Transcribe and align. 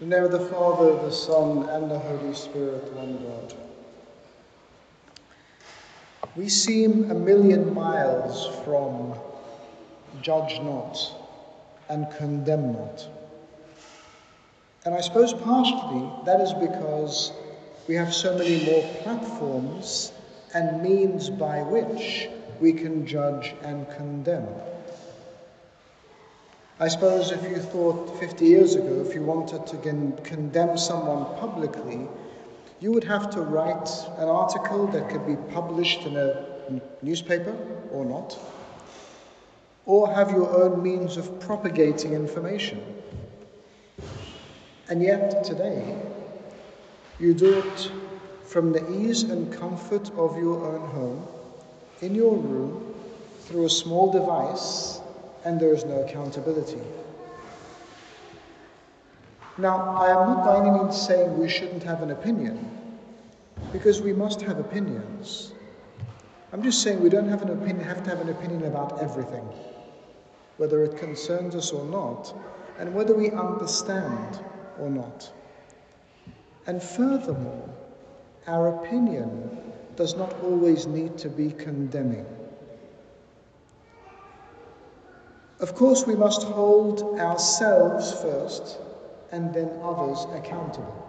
The 0.00 0.06
name 0.06 0.24
of 0.24 0.32
the 0.32 0.40
Father, 0.40 0.94
the 0.94 1.12
Son, 1.12 1.68
and 1.68 1.90
the 1.90 1.98
Holy 1.98 2.34
Spirit, 2.34 2.90
one 2.94 3.22
God. 3.22 3.54
We 6.34 6.48
seem 6.48 7.10
a 7.10 7.14
million 7.14 7.74
miles 7.74 8.46
from 8.64 9.12
judge 10.22 10.58
not 10.62 10.98
and 11.90 12.10
condemn 12.16 12.72
not. 12.72 13.06
And 14.86 14.94
I 14.94 15.02
suppose 15.02 15.34
partially 15.34 16.10
that 16.24 16.40
is 16.40 16.54
because 16.54 17.32
we 17.86 17.94
have 17.96 18.14
so 18.14 18.38
many 18.38 18.64
more 18.64 18.82
platforms 19.02 20.12
and 20.54 20.82
means 20.82 21.28
by 21.28 21.60
which 21.62 22.30
we 22.58 22.72
can 22.72 23.06
judge 23.06 23.54
and 23.64 23.86
condemn. 23.90 24.48
I 26.82 26.88
suppose 26.88 27.30
if 27.30 27.42
you 27.42 27.58
thought 27.58 28.18
50 28.18 28.46
years 28.46 28.74
ago, 28.74 29.04
if 29.06 29.14
you 29.14 29.22
wanted 29.22 29.66
to 29.66 29.76
con- 29.76 30.18
condemn 30.24 30.78
someone 30.78 31.26
publicly, 31.38 32.08
you 32.80 32.90
would 32.90 33.04
have 33.04 33.28
to 33.32 33.42
write 33.42 33.90
an 34.16 34.28
article 34.28 34.86
that 34.86 35.10
could 35.10 35.26
be 35.26 35.36
published 35.52 36.06
in 36.06 36.16
a 36.16 36.80
newspaper 37.02 37.54
or 37.92 38.06
not, 38.06 38.38
or 39.84 40.10
have 40.10 40.30
your 40.30 40.48
own 40.56 40.82
means 40.82 41.18
of 41.18 41.38
propagating 41.38 42.14
information. 42.14 42.82
And 44.88 45.02
yet, 45.02 45.44
today, 45.44 45.98
you 47.18 47.34
do 47.34 47.58
it 47.58 47.92
from 48.46 48.72
the 48.72 48.90
ease 48.90 49.24
and 49.24 49.52
comfort 49.52 50.10
of 50.12 50.38
your 50.38 50.64
own 50.64 50.88
home, 50.88 51.28
in 52.00 52.14
your 52.14 52.34
room, 52.34 52.94
through 53.40 53.66
a 53.66 53.70
small 53.70 54.10
device 54.10 54.99
and 55.44 55.58
there 55.60 55.72
is 55.72 55.84
no 55.84 56.02
accountability. 56.02 56.80
Now, 59.58 59.96
I 59.96 60.10
am 60.10 60.28
not 60.28 60.44
by 60.44 60.60
any 60.60 60.70
means 60.70 61.00
saying 61.00 61.38
we 61.38 61.48
shouldn't 61.48 61.82
have 61.82 62.02
an 62.02 62.10
opinion, 62.10 62.70
because 63.72 64.00
we 64.00 64.12
must 64.12 64.40
have 64.42 64.58
opinions. 64.58 65.52
I'm 66.52 66.62
just 66.62 66.82
saying 66.82 67.00
we 67.00 67.10
don't 67.10 67.28
have 67.28 67.42
an 67.42 67.50
opinion, 67.50 67.80
have 67.80 68.02
to 68.04 68.10
have 68.10 68.20
an 68.20 68.30
opinion 68.30 68.64
about 68.64 69.00
everything, 69.02 69.46
whether 70.56 70.82
it 70.82 70.96
concerns 70.96 71.54
us 71.54 71.72
or 71.72 71.84
not, 71.84 72.34
and 72.78 72.94
whether 72.94 73.14
we 73.14 73.30
understand 73.30 74.40
or 74.78 74.88
not. 74.88 75.30
And 76.66 76.82
furthermore, 76.82 77.68
our 78.46 78.82
opinion 78.82 79.50
does 79.96 80.16
not 80.16 80.32
always 80.42 80.86
need 80.86 81.18
to 81.18 81.28
be 81.28 81.50
condemning. 81.52 82.26
Of 85.60 85.74
course, 85.74 86.06
we 86.06 86.14
must 86.16 86.42
hold 86.44 87.02
ourselves 87.20 88.14
first 88.14 88.78
and 89.30 89.52
then 89.52 89.70
others 89.82 90.26
accountable. 90.32 91.06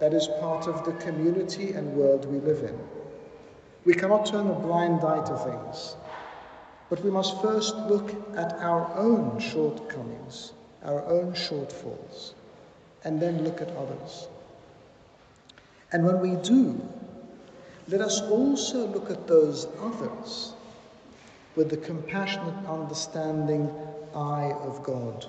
That 0.00 0.14
is 0.14 0.26
part 0.40 0.66
of 0.66 0.86
the 0.86 0.92
community 0.94 1.72
and 1.72 1.94
world 1.94 2.24
we 2.24 2.38
live 2.38 2.62
in. 2.62 2.78
We 3.84 3.92
cannot 3.92 4.24
turn 4.24 4.48
a 4.48 4.54
blind 4.54 5.04
eye 5.04 5.22
to 5.26 5.36
things, 5.36 5.96
but 6.88 7.04
we 7.04 7.10
must 7.10 7.42
first 7.42 7.76
look 7.76 8.10
at 8.38 8.54
our 8.54 8.90
own 8.96 9.38
shortcomings, 9.38 10.54
our 10.82 11.04
own 11.04 11.34
shortfalls, 11.34 12.32
and 13.04 13.20
then 13.20 13.44
look 13.44 13.60
at 13.60 13.68
others. 13.76 14.28
And 15.92 16.06
when 16.06 16.20
we 16.20 16.36
do, 16.36 16.80
let 17.88 18.00
us 18.00 18.22
also 18.22 18.86
look 18.86 19.10
at 19.10 19.26
those 19.26 19.66
others 19.82 20.53
with 21.56 21.70
the 21.70 21.76
compassionate, 21.76 22.66
understanding 22.66 23.70
eye 24.14 24.52
of 24.62 24.82
God. 24.82 25.26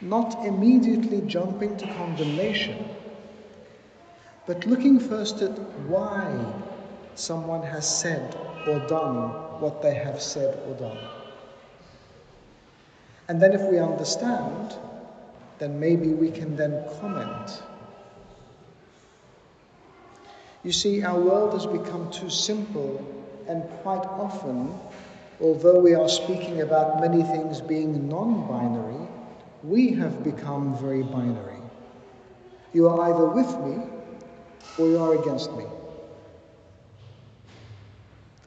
Not 0.00 0.46
immediately 0.46 1.20
jumping 1.26 1.76
to 1.76 1.86
condemnation, 1.86 2.88
but 4.46 4.66
looking 4.66 4.98
first 4.98 5.42
at 5.42 5.58
why 5.86 6.54
someone 7.14 7.62
has 7.62 7.86
said 8.00 8.34
or 8.66 8.78
done 8.88 9.60
what 9.60 9.82
they 9.82 9.94
have 9.94 10.22
said 10.22 10.58
or 10.66 10.74
done. 10.74 10.98
And 13.28 13.40
then, 13.40 13.52
if 13.52 13.62
we 13.70 13.78
understand, 13.78 14.74
then 15.58 15.78
maybe 15.78 16.08
we 16.08 16.30
can 16.30 16.56
then 16.56 16.82
comment. 17.00 17.62
You 20.64 20.72
see, 20.72 21.02
our 21.02 21.20
world 21.20 21.52
has 21.52 21.66
become 21.66 22.10
too 22.10 22.28
simple 22.28 23.19
and 23.50 23.68
quite 23.82 24.06
often, 24.06 24.72
although 25.40 25.80
we 25.80 25.92
are 25.92 26.08
speaking 26.08 26.60
about 26.60 27.00
many 27.00 27.24
things 27.24 27.60
being 27.60 28.08
non 28.08 28.46
binary, 28.46 29.08
we 29.64 29.92
have 29.94 30.22
become 30.22 30.78
very 30.78 31.02
binary. 31.02 31.58
You 32.72 32.88
are 32.88 33.10
either 33.10 33.26
with 33.26 33.50
me 33.66 33.82
or 34.78 34.88
you 34.88 34.98
are 34.98 35.20
against 35.20 35.52
me. 35.54 35.64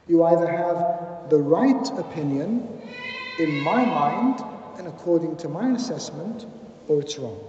You 0.08 0.24
either 0.24 0.50
have 0.50 1.28
the 1.28 1.38
right 1.38 1.86
opinion 1.98 2.66
in 3.38 3.60
my 3.60 3.84
mind 3.84 4.42
and 4.78 4.88
according 4.88 5.36
to 5.36 5.48
my 5.50 5.68
assessment, 5.72 6.46
or 6.88 7.00
it's 7.00 7.18
wrong. 7.18 7.40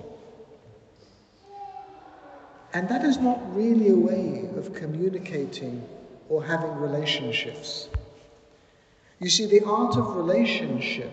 And 2.73 2.89
that 2.89 3.05
is 3.05 3.17
not 3.17 3.39
really 3.55 3.89
a 3.89 3.95
way 3.95 4.49
of 4.57 4.73
communicating 4.73 5.87
or 6.29 6.43
having 6.43 6.75
relationships. 6.75 7.89
You 9.19 9.29
see, 9.29 9.45
the 9.45 9.63
art 9.65 9.95
of 9.95 10.15
relationship 10.15 11.11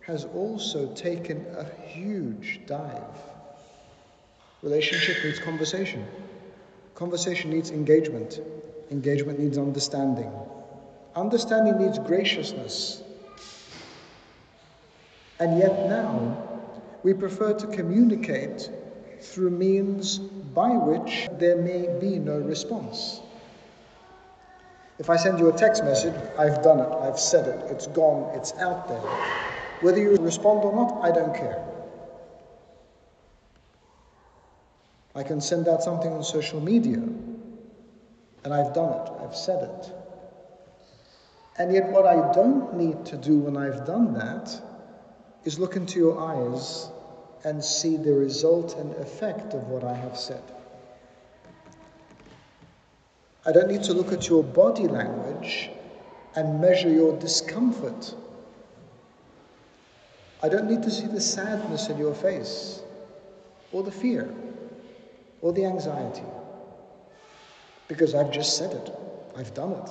has 0.00 0.24
also 0.24 0.92
taken 0.94 1.44
a 1.56 1.64
huge 1.88 2.60
dive. 2.66 3.18
Relationship 4.62 5.24
needs 5.24 5.38
conversation. 5.38 6.06
Conversation 6.94 7.50
needs 7.50 7.70
engagement. 7.70 8.40
Engagement 8.90 9.38
needs 9.38 9.58
understanding. 9.58 10.30
Understanding 11.14 11.78
needs 11.78 11.98
graciousness. 11.98 13.02
And 15.38 15.58
yet 15.58 15.88
now, 15.88 16.60
we 17.02 17.12
prefer 17.14 17.52
to 17.54 17.66
communicate 17.66 18.70
through 19.20 19.50
means 19.50 20.18
by 20.18 20.70
which 20.70 21.28
there 21.32 21.56
may 21.56 21.98
be 22.00 22.18
no 22.18 22.38
response. 22.38 23.20
If 24.98 25.10
I 25.10 25.16
send 25.16 25.38
you 25.38 25.48
a 25.48 25.52
text 25.56 25.84
message, 25.84 26.14
I've 26.38 26.62
done 26.62 26.80
it, 26.80 26.88
I've 26.88 27.18
said 27.18 27.46
it, 27.46 27.70
it's 27.70 27.86
gone, 27.88 28.34
it's 28.34 28.54
out 28.54 28.88
there. 28.88 29.00
Whether 29.82 30.00
you 30.00 30.16
respond 30.16 30.64
or 30.64 30.74
not, 30.74 31.04
I 31.04 31.12
don't 31.12 31.34
care. 31.34 31.62
I 35.14 35.22
can 35.22 35.40
send 35.40 35.68
out 35.68 35.82
something 35.82 36.12
on 36.12 36.22
social 36.24 36.60
media, 36.60 37.02
and 38.44 38.54
I've 38.54 38.74
done 38.74 38.92
it, 38.92 39.12
I've 39.22 39.36
said 39.36 39.62
it. 39.62 39.92
And 41.58 41.72
yet, 41.72 41.90
what 41.90 42.06
I 42.06 42.32
don't 42.32 42.74
need 42.74 43.06
to 43.06 43.16
do 43.16 43.38
when 43.38 43.56
I've 43.56 43.86
done 43.86 44.14
that 44.14 44.60
is 45.44 45.58
look 45.58 45.76
into 45.76 45.98
your 45.98 46.18
eyes 46.20 46.88
and 47.44 47.64
see 47.64 47.96
the 47.96 48.12
result 48.12 48.76
and 48.76 48.94
effect 48.96 49.54
of 49.54 49.68
what 49.68 49.84
I 49.84 49.94
have 49.94 50.18
said. 50.18 50.42
I 53.46 53.52
don't 53.52 53.68
need 53.68 53.84
to 53.84 53.94
look 53.94 54.12
at 54.12 54.28
your 54.28 54.42
body 54.42 54.88
language 54.88 55.70
and 56.34 56.60
measure 56.60 56.90
your 56.90 57.16
discomfort. 57.18 58.12
I 60.42 60.48
don't 60.48 60.68
need 60.68 60.82
to 60.82 60.90
see 60.90 61.06
the 61.06 61.20
sadness 61.20 61.88
in 61.88 61.96
your 61.96 62.14
face, 62.14 62.82
or 63.72 63.84
the 63.84 63.92
fear, 63.92 64.28
or 65.40 65.52
the 65.52 65.64
anxiety, 65.64 66.24
because 67.86 68.14
I've 68.14 68.32
just 68.32 68.58
said 68.58 68.72
it, 68.72 68.92
I've 69.36 69.54
done 69.54 69.72
it. 69.72 69.90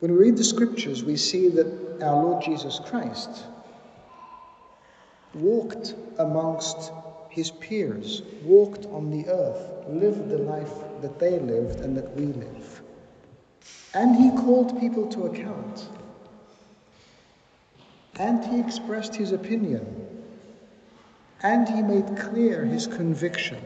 When 0.00 0.12
we 0.12 0.18
read 0.18 0.36
the 0.36 0.44
scriptures, 0.44 1.04
we 1.04 1.16
see 1.16 1.48
that 1.50 1.66
our 2.02 2.22
Lord 2.22 2.42
Jesus 2.42 2.80
Christ 2.84 3.44
walked 5.34 5.94
amongst 6.18 6.92
his 7.34 7.50
peers, 7.50 8.22
walked 8.44 8.86
on 8.86 9.10
the 9.10 9.28
earth, 9.28 9.88
lived 9.88 10.28
the 10.28 10.38
life 10.38 10.72
that 11.02 11.18
they 11.18 11.40
lived 11.40 11.80
and 11.80 11.96
that 11.96 12.14
we 12.14 12.26
live. 12.26 12.80
And 13.92 14.14
he 14.14 14.30
called 14.30 14.78
people 14.78 15.08
to 15.08 15.24
account. 15.24 15.88
And 18.20 18.44
he 18.44 18.60
expressed 18.60 19.16
his 19.16 19.32
opinion. 19.32 19.84
And 21.42 21.68
he 21.68 21.82
made 21.82 22.16
clear 22.16 22.64
his 22.64 22.86
conviction. 22.86 23.60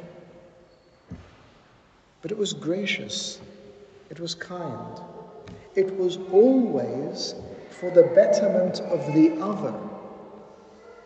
But 2.22 2.30
it 2.30 2.38
was 2.38 2.54
gracious, 2.54 3.38
it 4.08 4.18
was 4.18 4.34
kind, 4.34 4.98
it 5.74 5.94
was 5.94 6.16
always 6.32 7.34
for 7.68 7.90
the 7.90 8.04
betterment 8.14 8.80
of 8.80 9.12
the 9.12 9.38
other, 9.42 9.78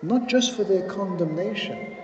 not 0.00 0.28
just 0.28 0.54
for 0.56 0.62
their 0.62 0.88
condemnation. 0.88 1.96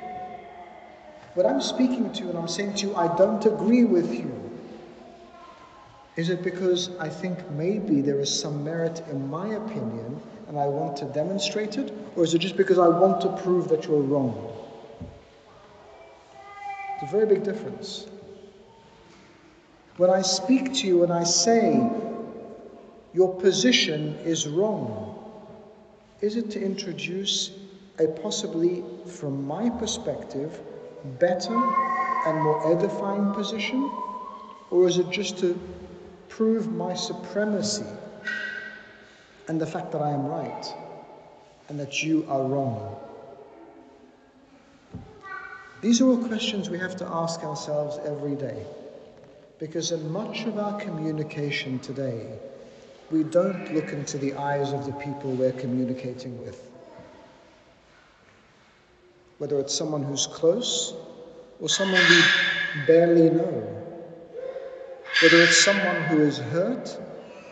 But 1.39 1.47
I'm 1.47 1.61
speaking 1.61 2.13
to 2.15 2.25
you 2.25 2.31
and 2.31 2.37
I'm 2.37 2.49
saying 2.49 2.75
to 2.79 2.89
you, 2.89 2.97
I 2.97 3.15
don't 3.17 3.47
agree 3.47 3.85
with 3.85 4.13
you. 4.13 4.35
Is 6.17 6.31
it 6.31 6.43
because 6.43 6.91
I 6.99 7.09
think 7.09 7.49
maybe 7.53 8.01
there 8.01 8.19
is 8.19 8.41
some 8.41 8.65
merit 8.65 9.05
in 9.09 9.31
my 9.31 9.47
opinion 9.47 10.21
and 10.49 10.59
I 10.59 10.67
want 10.67 10.97
to 10.97 11.05
demonstrate 11.05 11.79
it? 11.79 11.95
Or 12.17 12.25
is 12.25 12.35
it 12.35 12.41
just 12.41 12.57
because 12.57 12.77
I 12.77 12.89
want 12.89 13.21
to 13.21 13.29
prove 13.41 13.69
that 13.69 13.85
you're 13.85 14.01
wrong? 14.01 14.53
It's 16.95 17.05
a 17.05 17.07
very 17.07 17.27
big 17.27 17.45
difference. 17.45 18.09
When 19.97 20.11
I 20.11 20.23
speak 20.23 20.75
to 20.75 20.89
you 20.89 21.05
and 21.05 21.13
I 21.13 21.23
say, 21.23 21.89
your 23.13 23.33
position 23.37 24.17
is 24.25 24.49
wrong, 24.49 25.15
is 26.21 26.35
it 26.35 26.51
to 26.51 26.61
introduce 26.61 27.53
a 28.01 28.09
possibly, 28.09 28.83
from 29.07 29.47
my 29.47 29.71
perspective, 29.71 30.61
better 31.05 31.55
and 32.27 32.43
more 32.43 32.73
edifying 32.73 33.33
position? 33.33 33.91
Or 34.71 34.87
is 34.87 34.99
it 34.99 35.11
just 35.11 35.39
to 35.39 35.59
prove 36.29 36.71
my 36.71 36.95
supremacy 36.95 37.87
and 39.49 39.61
the 39.61 39.67
fact 39.67 39.93
that 39.93 40.03
I 40.03 40.11
am 40.11 40.27
right 40.27 40.75
and 41.69 41.81
that 41.81 42.03
you 42.03 42.27
are 42.29 42.43
wrong? 42.43 42.97
These 45.81 46.01
are 46.01 46.07
all 46.07 46.27
questions 46.27 46.69
we 46.69 46.79
have 46.79 46.97
to 46.97 47.07
ask 47.07 47.45
ourselves 47.45 47.99
every 48.05 48.35
day. 48.35 48.65
Because 49.59 49.93
in 49.93 50.11
much 50.11 50.45
of 50.47 50.59
our 50.59 50.79
communication 50.81 51.79
today, 51.79 52.27
we 53.11 53.23
don't 53.23 53.73
look 53.73 53.93
into 53.93 54.19
the 54.19 54.35
eyes 54.35 54.73
of 54.73 54.87
the 54.87 54.93
people 54.93 55.33
we're 55.33 55.53
communicating 55.53 56.41
with. 56.45 56.68
Whether 59.39 59.59
it's 59.61 59.75
someone 59.75 60.03
who's 60.03 60.27
close 60.27 60.95
or 61.61 61.69
someone 61.69 62.01
we 62.09 62.23
barely 62.87 63.31
know. 63.31 63.85
Whether 65.23 65.43
it's 65.43 65.57
someone 65.57 66.03
who 66.03 66.21
is 66.21 66.39
hurt 66.39 66.97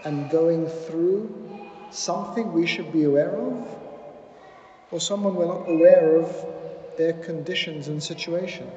and 0.05 0.31
going 0.31 0.67
through 0.67 1.33
something 1.91 2.53
we 2.53 2.67
should 2.67 2.93
be 2.93 3.05
aware 3.05 3.31
of, 3.31 3.69
or 4.91 5.01
someone 5.01 5.35
we're 5.35 5.47
not 5.47 5.69
aware 5.69 6.17
of 6.17 6.47
their 6.97 7.15
conditions 7.15 7.89
and 7.89 8.03
situation. 8.03 8.71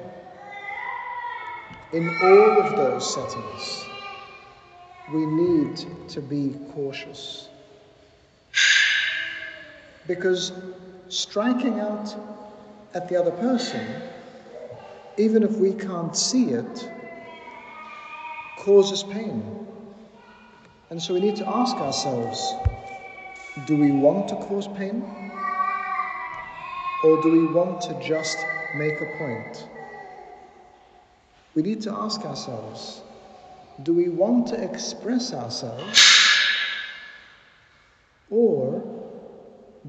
In 1.92 2.08
all 2.08 2.62
of 2.62 2.76
those 2.76 3.14
settings, 3.14 3.86
we 5.12 5.26
need 5.26 6.08
to 6.08 6.20
be 6.20 6.56
cautious. 6.72 7.48
Because 10.06 10.52
striking 11.08 11.80
out 11.80 12.14
at 12.94 13.08
the 13.08 13.16
other 13.16 13.30
person, 13.30 13.84
even 15.16 15.42
if 15.42 15.52
we 15.52 15.72
can't 15.72 16.16
see 16.16 16.50
it, 16.50 16.90
causes 18.58 19.02
pain. 19.02 19.42
And 20.90 21.00
so 21.00 21.14
we 21.14 21.20
need 21.20 21.36
to 21.36 21.48
ask 21.48 21.76
ourselves 21.76 22.54
do 23.66 23.76
we 23.76 23.90
want 23.90 24.28
to 24.28 24.36
cause 24.36 24.68
pain? 24.68 25.02
Or 27.04 27.20
do 27.22 27.30
we 27.30 27.46
want 27.52 27.80
to 27.82 27.98
just 28.00 28.38
make 28.76 29.00
a 29.00 29.06
point? 29.18 29.66
We 31.54 31.62
need 31.62 31.80
to 31.82 31.92
ask 31.92 32.20
ourselves 32.22 33.02
do 33.82 33.94
we 33.94 34.08
want 34.08 34.48
to 34.48 34.62
express 34.62 35.32
ourselves? 35.32 36.16
Or 38.30 38.82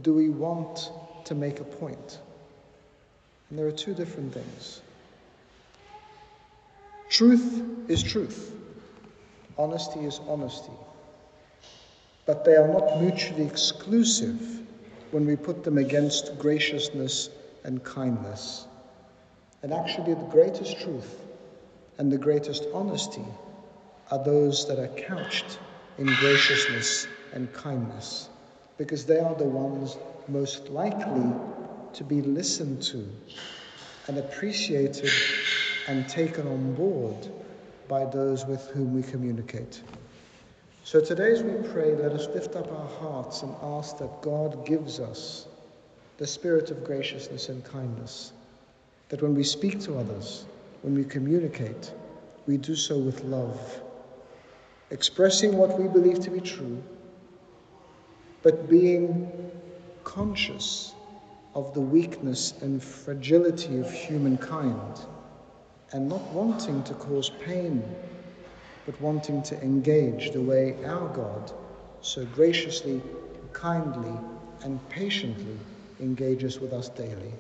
do 0.01 0.13
we 0.13 0.29
want 0.29 0.91
to 1.25 1.35
make 1.35 1.59
a 1.59 1.63
point? 1.63 2.19
And 3.51 3.59
there 3.59 3.67
are 3.67 3.71
two 3.71 3.93
different 3.93 4.33
things. 4.33 4.81
Truth 7.09 7.89
is 7.89 8.01
truth, 8.01 8.55
honesty 9.57 9.99
is 9.99 10.21
honesty. 10.25 10.71
But 12.25 12.45
they 12.45 12.55
are 12.55 12.69
not 12.69 13.01
mutually 13.01 13.45
exclusive 13.45 14.61
when 15.11 15.25
we 15.25 15.35
put 15.35 15.65
them 15.65 15.77
against 15.77 16.39
graciousness 16.39 17.29
and 17.65 17.83
kindness. 17.83 18.67
And 19.63 19.73
actually, 19.73 20.13
the 20.13 20.29
greatest 20.31 20.79
truth 20.79 21.19
and 21.97 22.09
the 22.09 22.17
greatest 22.17 22.67
honesty 22.73 23.25
are 24.11 24.23
those 24.23 24.65
that 24.69 24.79
are 24.79 24.87
couched 24.87 25.59
in 25.97 26.05
graciousness 26.05 27.05
and 27.33 27.51
kindness, 27.51 28.29
because 28.77 29.05
they 29.05 29.19
are 29.19 29.35
the 29.35 29.43
ones 29.43 29.97
most 30.29 30.69
likely 30.69 31.33
to 31.93 32.03
be 32.03 32.21
listened 32.21 32.81
to 32.83 33.07
and 34.07 34.17
appreciated 34.17 35.11
and 35.87 36.07
taken 36.07 36.47
on 36.47 36.73
board 36.73 37.27
by 37.87 38.05
those 38.05 38.45
with 38.45 38.67
whom 38.69 38.93
we 38.93 39.03
communicate. 39.03 39.81
So 40.83 40.99
today, 40.99 41.31
as 41.31 41.43
we 41.43 41.67
pray, 41.69 41.95
let 41.95 42.11
us 42.11 42.27
lift 42.27 42.55
up 42.55 42.71
our 42.71 42.87
hearts 42.99 43.43
and 43.43 43.55
ask 43.61 43.97
that 43.97 44.21
God 44.21 44.65
gives 44.65 44.99
us 44.99 45.47
the 46.17 46.27
spirit 46.27 46.71
of 46.71 46.83
graciousness 46.83 47.49
and 47.49 47.63
kindness, 47.63 48.33
that 49.09 49.21
when 49.21 49.35
we 49.35 49.43
speak 49.43 49.79
to 49.81 49.97
others, 49.97 50.45
when 50.81 50.95
we 50.95 51.03
communicate, 51.03 51.91
we 52.47 52.57
do 52.57 52.75
so 52.75 52.97
with 52.97 53.23
love 53.23 53.81
expressing 54.91 55.55
what 55.55 55.79
we 55.79 55.87
believe 55.87 56.19
to 56.19 56.29
be 56.29 56.41
true, 56.41 56.83
but 58.43 58.69
being 58.69 59.31
conscious 60.03 60.93
of 61.53 61.73
the 61.73 61.81
weakness 61.81 62.53
and 62.61 62.81
fragility 62.81 63.79
of 63.79 63.91
humankind 63.91 65.01
and 65.93 66.07
not 66.07 66.23
wanting 66.31 66.83
to 66.83 66.93
cause 66.93 67.29
pain, 67.45 67.83
but 68.85 68.99
wanting 69.01 69.43
to 69.43 69.61
engage 69.61 70.31
the 70.31 70.41
way 70.41 70.75
our 70.85 71.07
God 71.09 71.51
so 72.01 72.25
graciously, 72.25 73.01
kindly, 73.53 74.13
and 74.63 74.79
patiently 74.89 75.57
engages 75.99 76.59
with 76.59 76.73
us 76.73 76.89
daily. 76.89 77.33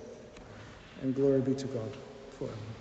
And 1.01 1.15
glory 1.15 1.41
be 1.41 1.55
to 1.55 1.67
God 1.67 1.97
forever. 2.37 2.80